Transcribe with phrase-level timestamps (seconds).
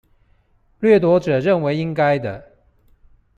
[0.79, 2.43] 掠奪者認為應該的